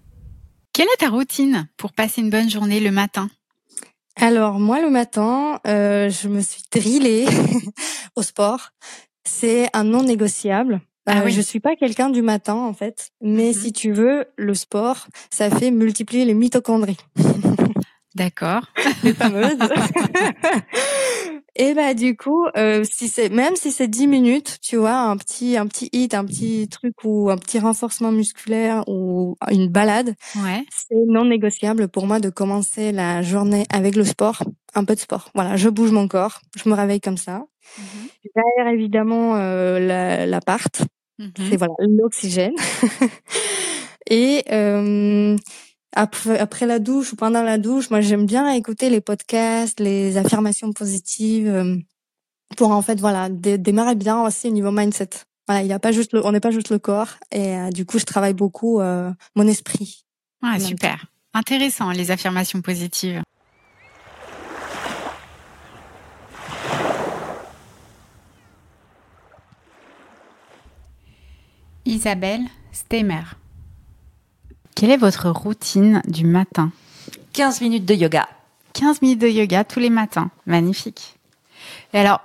Quelle 0.72 0.86
est 0.94 1.00
ta 1.00 1.10
routine 1.10 1.68
pour 1.76 1.92
passer 1.92 2.22
une 2.22 2.30
bonne 2.30 2.48
journée 2.48 2.80
le 2.80 2.90
matin? 2.90 3.28
Alors 4.16 4.58
moi 4.58 4.80
le 4.80 4.90
matin, 4.90 5.60
euh, 5.66 6.08
je 6.08 6.28
me 6.28 6.40
suis 6.40 6.62
drillée 6.72 7.26
au 8.16 8.22
sport. 8.22 8.70
C'est 9.26 9.68
un 9.74 9.84
non 9.84 10.02
négociable. 10.02 10.80
Ah 11.06 11.20
euh, 11.20 11.24
oui. 11.26 11.32
Je 11.32 11.42
suis 11.42 11.60
pas 11.60 11.76
quelqu'un 11.76 12.08
du 12.08 12.22
matin 12.22 12.54
en 12.54 12.72
fait, 12.72 13.10
mais 13.20 13.48
mhm. 13.48 13.52
si 13.52 13.72
tu 13.72 13.92
veux, 13.92 14.24
le 14.36 14.54
sport, 14.54 15.06
ça 15.30 15.50
fait 15.50 15.70
multiplier 15.70 16.24
les 16.24 16.34
mitochondries. 16.34 16.96
D'accord. 18.14 18.62
Les 19.02 19.12
fameuses. 19.12 19.58
Et 21.56 21.74
bah 21.74 21.94
du 21.94 22.16
coup, 22.16 22.46
euh, 22.56 22.82
si 22.84 23.08
c'est 23.08 23.28
même 23.28 23.54
si 23.54 23.70
c'est 23.70 23.86
10 23.86 24.08
minutes, 24.08 24.58
tu 24.60 24.76
vois, 24.76 24.96
un 24.96 25.16
petit 25.16 25.56
un 25.56 25.68
petit 25.68 25.88
hit, 25.92 26.12
un 26.14 26.24
petit 26.24 26.68
truc 26.68 26.94
ou 27.04 27.30
un 27.30 27.36
petit 27.36 27.60
renforcement 27.60 28.10
musculaire 28.10 28.82
ou 28.88 29.36
une 29.50 29.68
balade, 29.68 30.14
ouais. 30.42 30.64
c'est 30.70 30.96
non 31.06 31.24
négociable 31.24 31.86
pour 31.86 32.08
moi 32.08 32.18
de 32.18 32.28
commencer 32.28 32.90
la 32.90 33.22
journée 33.22 33.66
avec 33.70 33.94
le 33.94 34.04
sport, 34.04 34.42
un 34.74 34.84
peu 34.84 34.96
de 34.96 35.00
sport. 35.00 35.30
Voilà, 35.34 35.56
je 35.56 35.68
bouge 35.68 35.92
mon 35.92 36.08
corps, 36.08 36.40
je 36.56 36.68
me 36.68 36.74
réveille 36.74 37.00
comme 37.00 37.18
ça. 37.18 37.44
Mm 37.78 37.82
J'aère 38.34 38.68
évidemment 38.72 39.36
euh, 39.36 40.26
l'appart, 40.26 40.82
mm 41.18 41.26
c'est 41.50 41.56
voilà 41.56 41.74
l'oxygène. 41.78 42.54
Et 44.10 44.42
euh, 44.50 45.36
après, 45.94 46.66
la 46.66 46.78
douche 46.78 47.12
ou 47.12 47.16
pendant 47.16 47.42
la 47.42 47.58
douche, 47.58 47.90
moi 47.90 48.00
j'aime 48.00 48.26
bien 48.26 48.50
écouter 48.50 48.90
les 48.90 49.00
podcasts, 49.00 49.78
les 49.80 50.16
affirmations 50.16 50.72
positives 50.72 51.48
euh, 51.48 51.76
pour 52.56 52.70
en 52.72 52.82
fait 52.82 53.00
voilà 53.00 53.28
démarrer 53.28 53.94
bien 53.94 54.22
aussi 54.22 54.48
au 54.48 54.50
niveau 54.50 54.70
mindset. 54.70 55.10
Voilà, 55.46 55.62
il 55.62 55.68
y 55.68 55.72
a 55.72 55.78
pas 55.78 55.92
juste 55.92 56.12
le, 56.12 56.24
on 56.24 56.32
n'est 56.32 56.40
pas 56.40 56.50
juste 56.50 56.70
le 56.70 56.78
corps 56.78 57.14
et 57.30 57.56
euh, 57.56 57.70
du 57.70 57.86
coup 57.86 57.98
je 57.98 58.04
travaille 58.04 58.34
beaucoup 58.34 58.80
euh, 58.80 59.12
mon 59.36 59.46
esprit. 59.46 60.04
Ouais, 60.42 60.58
super. 60.58 61.06
Intéressant 61.32 61.90
les 61.90 62.10
affirmations 62.10 62.60
positives. 62.60 63.22
Isabelle 71.86 72.42
Stemer. 72.72 73.22
Quelle 74.74 74.90
est 74.90 74.96
votre 74.96 75.30
routine 75.30 76.02
du 76.08 76.26
matin 76.26 76.70
15 77.32 77.60
minutes 77.60 77.84
de 77.84 77.94
yoga. 77.94 78.28
15 78.74 79.02
minutes 79.02 79.20
de 79.20 79.28
yoga 79.28 79.64
tous 79.64 79.80
les 79.80 79.90
matins. 79.90 80.30
Magnifique. 80.46 81.16
Et 81.92 81.98
alors, 81.98 82.20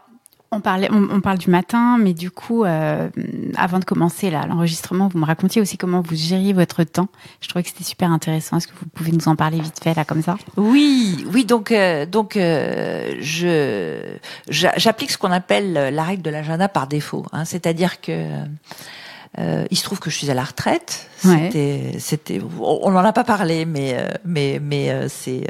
on, 0.51 0.62
parlait, 0.62 0.89
on, 0.91 1.22
parle 1.22 1.38
du 1.38 1.51
matin, 1.51 1.98
mais 2.00 2.13
du 2.13 2.32
coup, 2.32 2.63
euh, 2.63 3.10
avant 3.56 3.77
de 3.77 3.86
commencer 3.86 4.32
là 4.32 4.48
l'enregistrement, 4.48 5.08
vous 5.08 5.20
me 5.20 5.25
racontiez 5.25 5.62
aussi 5.62 5.77
comment 5.77 6.01
vous 6.01 6.15
gériez 6.15 6.53
votre 6.53 6.84
temps. 6.84 7.08
Je 7.41 7.48
trouvais 7.48 7.62
que 7.62 7.70
c'était 7.70 7.84
super 7.84 8.12
intéressant. 8.12 8.58
Est-ce 8.58 8.68
que 8.68 8.74
vous 8.79 8.88
pouvez 8.88 9.12
nous 9.12 9.27
en 9.27 9.36
parler 9.36 9.60
vite 9.60 9.79
fait 9.84 9.94
là 9.94 10.06
comme 10.06 10.24
ça? 10.24 10.38
Oui, 10.58 11.25
oui. 11.32 11.46
Donc, 11.46 11.72
euh, 11.72 12.08
donc, 12.08 12.36
euh, 12.36 13.15
je 13.20 14.00
j'applique 14.50 15.12
ce 15.12 15.20
qu'on 15.20 15.32
appelle 15.32 15.74
la 15.74 16.03
règle 16.03 16.24
de 16.24 16.32
l'agenda 16.32 16.68
par 16.68 16.88
défaut. 16.88 17.25
Hein, 17.32 17.46
C'est-à-dire 17.46 18.01
que 18.01 18.25
euh, 19.38 19.65
il 19.69 19.77
se 19.77 19.83
trouve 19.83 20.00
que 20.00 20.09
je 20.09 20.17
suis 20.17 20.31
à 20.31 20.33
la 20.33 20.43
retraite. 20.43 21.07
C'était, 21.17 21.98
c'était, 22.00 22.41
on 22.59 22.89
n'en 22.89 23.03
a 23.03 23.13
pas 23.13 23.24
parlé, 23.24 23.65
mais 23.65 23.93
euh, 23.93 24.07
mais 24.25 24.59
mais 24.62 24.89
euh, 24.89 25.07
c'est, 25.07 25.48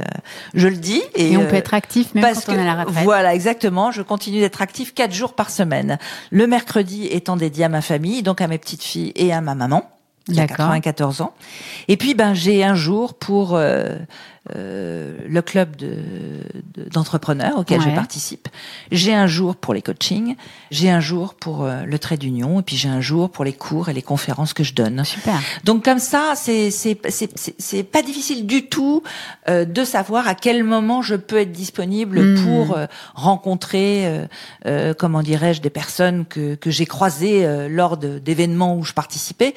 je 0.53 0.67
le 0.67 0.75
dis. 0.75 1.01
Et, 1.15 1.37
on 1.37 1.45
peut 1.45 1.55
être 1.55 1.73
actif 1.73 2.13
même 2.13 2.25
quand 2.33 2.51
on 2.51 2.57
est 2.57 2.61
à 2.61 2.75
la 2.75 2.83
retraite. 2.83 3.03
Voilà, 3.03 3.33
exactement. 3.33 3.91
Je 3.91 4.01
continue 4.01 4.39
d'être 4.39 4.61
actif 4.61 4.93
quatre 4.93 5.13
jours 5.13 5.33
par 5.33 5.49
semaine. 5.49 5.97
Le 6.31 6.45
mercredi 6.45 7.05
étant 7.05 7.37
dédié 7.37 7.65
à 7.65 7.69
ma 7.69 7.81
famille, 7.81 8.21
donc 8.21 8.41
à 8.41 8.47
mes 8.47 8.57
petites 8.57 8.83
filles 8.83 9.13
et 9.15 9.31
à 9.31 9.41
ma 9.41 9.55
maman 9.55 9.89
qui 10.33 10.39
a 10.39 10.47
94 10.47 11.21
ans. 11.21 11.33
Et 11.87 11.97
puis 11.97 12.13
ben 12.13 12.33
j'ai 12.33 12.63
un 12.63 12.75
jour 12.75 13.13
pour 13.13 13.55
euh, 13.55 13.95
le 14.55 15.41
club 15.41 15.75
d'entrepreneurs 16.91 17.55
de, 17.55 17.61
auquel 17.61 17.81
je 17.81 17.89
participe. 17.89 18.47
J'ai 18.91 19.13
un 19.13 19.27
jour 19.27 19.55
pour 19.55 19.73
les 19.73 19.81
coachings, 19.81 20.35
j'ai 20.71 20.89
un 20.89 20.99
jour 20.99 21.33
pour 21.33 21.63
euh, 21.63 21.83
le 21.85 21.99
trait 21.99 22.17
d'union, 22.17 22.59
et 22.59 22.63
puis 22.63 22.75
j'ai 22.75 22.89
un 22.89 23.01
jour 23.01 23.29
pour 23.29 23.45
les 23.45 23.53
cours 23.53 23.89
et 23.89 23.93
les 23.93 24.01
conférences 24.01 24.53
que 24.53 24.63
je 24.63 24.73
donne. 24.73 25.03
Super. 25.05 25.39
Donc 25.63 25.85
comme 25.85 25.99
ça, 25.99 26.33
c'est 26.35 26.71
c'est 26.71 27.83
pas 27.83 28.01
difficile 28.01 28.45
du 28.45 28.67
tout 28.67 29.03
euh, 29.47 29.65
de 29.65 29.83
savoir 29.83 30.27
à 30.27 30.35
quel 30.35 30.63
moment 30.63 31.01
je 31.01 31.15
peux 31.15 31.37
être 31.37 31.51
disponible 31.51 32.19
hmm. 32.19 32.45
pour 32.45 32.77
rencontrer, 33.13 34.27
comment 34.97 35.21
dirais-je, 35.21 35.61
des 35.61 35.69
personnes 35.69 36.25
que 36.25 36.55
que 36.55 36.71
j'ai 36.71 36.85
croisées 36.85 37.67
lors 37.69 37.97
d'événements 37.97 38.75
où 38.75 38.83
je 38.83 38.93
participais. 38.93 39.53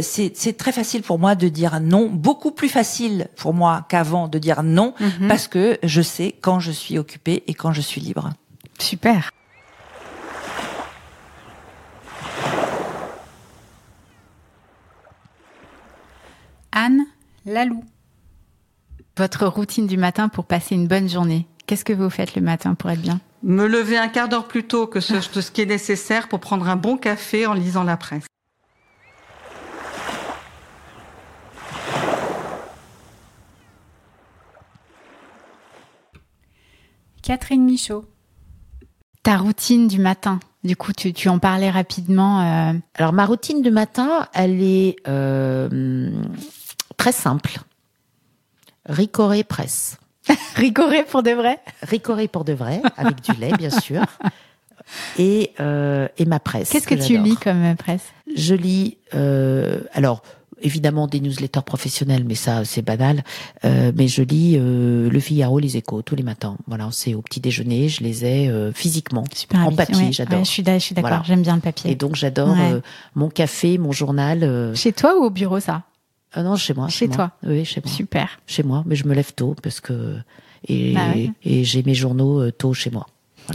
c'est 0.00 0.56
très 0.56 0.72
facile 0.72 1.02
pour 1.02 1.18
moi 1.18 1.34
de 1.34 1.48
dire 1.48 1.80
non, 1.80 2.08
beaucoup 2.10 2.50
plus 2.50 2.68
facile 2.68 3.28
pour 3.36 3.54
moi 3.54 3.84
qu'avant 3.88 4.11
de 4.12 4.38
dire 4.38 4.62
non 4.62 4.94
mhm. 5.00 5.28
parce 5.28 5.48
que 5.48 5.78
je 5.82 6.02
sais 6.02 6.34
quand 6.40 6.60
je 6.60 6.70
suis 6.70 6.98
occupée 6.98 7.42
et 7.46 7.54
quand 7.54 7.72
je 7.72 7.80
suis 7.80 8.00
libre. 8.00 8.30
Super. 8.78 9.30
Anne 16.72 17.04
Lalou. 17.44 17.84
Votre 19.16 19.46
routine 19.46 19.86
du 19.86 19.98
matin 19.98 20.28
pour 20.28 20.46
passer 20.46 20.74
une 20.74 20.86
bonne 20.86 21.08
journée. 21.08 21.46
Qu'est-ce 21.66 21.84
que 21.84 21.92
vous 21.92 22.10
faites 22.10 22.34
le 22.34 22.42
matin 22.42 22.74
pour 22.74 22.90
être 22.90 23.02
bien? 23.02 23.20
Me 23.42 23.66
lever 23.66 23.98
un 23.98 24.08
quart 24.08 24.28
d'heure 24.28 24.48
plus 24.48 24.64
tôt 24.64 24.86
que 24.86 25.00
ce, 25.00 25.20
ce 25.20 25.50
qui 25.50 25.60
est 25.60 25.66
nécessaire 25.66 26.28
pour 26.28 26.40
prendre 26.40 26.68
un 26.68 26.76
bon 26.76 26.96
café 26.96 27.46
en 27.46 27.54
lisant 27.54 27.84
la 27.84 27.96
presse. 27.96 28.24
Catherine 37.32 37.64
Michaud. 37.64 38.04
Ta 39.22 39.38
routine 39.38 39.88
du 39.88 39.98
matin, 39.98 40.38
du 40.64 40.76
coup, 40.76 40.92
tu, 40.92 41.30
en 41.30 41.38
parlais 41.38 41.70
rapidement. 41.70 42.42
Euh. 42.42 42.74
Alors, 42.94 43.14
ma 43.14 43.24
routine 43.24 43.62
du 43.62 43.70
matin, 43.70 44.28
elle 44.34 44.62
est 44.62 44.96
euh, 45.08 46.10
très 46.98 47.12
simple. 47.12 47.60
Ricoré 48.84 49.44
presse. 49.44 49.96
Ricoré 50.56 51.04
pour 51.04 51.22
de 51.22 51.30
vrai? 51.30 51.58
Ricoré 51.80 52.28
pour 52.28 52.44
de 52.44 52.52
vrai, 52.52 52.82
avec 52.98 53.22
du 53.22 53.32
lait, 53.40 53.52
bien 53.56 53.70
sûr. 53.70 54.02
Et, 55.18 55.52
euh, 55.60 56.08
et 56.18 56.26
ma 56.26 56.38
presse. 56.40 56.68
Qu'est-ce 56.68 56.88
que, 56.88 56.94
tu 56.94 57.16
lis 57.16 57.36
comme 57.36 57.76
presse? 57.76 58.04
Je 58.34 58.54
lis, 58.54 58.98
euh, 59.14 59.80
alors, 59.94 60.22
évidemment 60.62 61.06
des 61.06 61.20
newsletters 61.20 61.62
professionnels, 61.64 62.24
mais 62.24 62.34
ça 62.34 62.64
c'est 62.64 62.82
banal. 62.82 63.22
Euh, 63.64 63.92
mais 63.94 64.08
je 64.08 64.22
lis 64.22 64.56
euh, 64.56 65.10
Le 65.10 65.20
Figaro, 65.20 65.58
les 65.58 65.76
Échos 65.76 66.02
tous 66.02 66.16
les 66.16 66.22
matins. 66.22 66.56
Voilà, 66.66 66.88
c'est 66.92 67.14
au 67.14 67.22
petit 67.22 67.40
déjeuner, 67.40 67.88
je 67.88 68.02
les 68.02 68.24
ai 68.24 68.48
euh, 68.48 68.72
physiquement, 68.72 69.24
Super 69.34 69.66
en 69.66 69.72
papier. 69.72 70.12
j'adore. 70.12 70.44
je 70.44 70.50
suis, 70.50 70.62
d'accord, 70.62 71.24
j'aime 71.24 71.42
bien 71.42 71.56
le 71.56 71.60
papier. 71.60 71.90
Et 71.90 71.94
donc 71.94 72.16
j'adore 72.16 72.56
euh, 72.58 72.80
mon 73.14 73.28
café, 73.28 73.78
mon 73.78 73.92
journal. 73.92 74.42
Euh. 74.42 74.74
Chez 74.74 74.92
toi 74.92 75.18
ou 75.18 75.24
au 75.24 75.30
bureau 75.30 75.60
ça? 75.60 75.82
Ah 76.32 76.42
Non, 76.42 76.56
chez 76.56 76.72
moi. 76.72 76.88
Chez, 76.88 77.08
toi. 77.08 77.32
Oui, 77.42 77.64
chez 77.64 77.82
moi. 77.84 77.92
Super. 77.92 78.40
Chez 78.46 78.62
moi, 78.62 78.82
mais 78.86 78.96
je 78.96 79.06
me 79.06 79.14
lève 79.14 79.34
tôt 79.34 79.54
parce 79.62 79.80
que 79.80 80.16
et, 80.66 80.94
bah 80.94 81.00
et 81.44 81.64
j'ai 81.64 81.82
mes 81.82 81.94
journaux 81.94 82.50
tôt 82.52 82.72
chez 82.72 82.90
moi. 82.90 83.06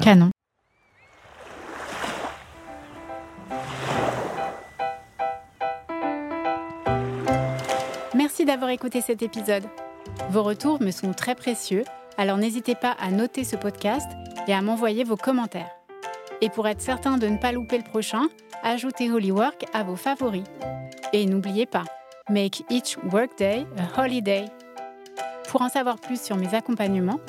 Canon. 0.01 0.29
D'avoir 8.47 8.71
écouté 8.71 9.01
cet 9.01 9.21
épisode. 9.21 9.65
Vos 10.29 10.41
retours 10.41 10.81
me 10.81 10.91
sont 10.91 11.13
très 11.13 11.35
précieux, 11.35 11.83
alors 12.17 12.37
n'hésitez 12.37 12.75
pas 12.75 12.95
à 12.99 13.11
noter 13.11 13.43
ce 13.43 13.55
podcast 13.55 14.09
et 14.47 14.53
à 14.53 14.61
m'envoyer 14.61 15.03
vos 15.03 15.17
commentaires. 15.17 15.69
Et 16.41 16.49
pour 16.49 16.67
être 16.67 16.81
certain 16.81 17.17
de 17.17 17.27
ne 17.27 17.37
pas 17.37 17.51
louper 17.51 17.77
le 17.77 17.83
prochain, 17.83 18.27
ajoutez 18.63 19.11
Holywork 19.11 19.65
à 19.73 19.83
vos 19.83 19.95
favoris. 19.95 20.43
Et 21.13 21.25
n'oubliez 21.25 21.65
pas, 21.65 21.83
make 22.29 22.63
each 22.69 22.97
workday 23.11 23.65
a 23.77 24.01
holiday. 24.01 24.45
Pour 25.49 25.61
en 25.61 25.69
savoir 25.69 25.97
plus 25.97 26.21
sur 26.21 26.37
mes 26.37 26.53
accompagnements, 26.53 27.19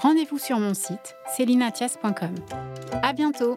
rendez-vous 0.00 0.38
sur 0.38 0.58
mon 0.58 0.74
site 0.74 1.16
celinatias.com. 1.36 2.34
À 3.02 3.12
bientôt! 3.12 3.56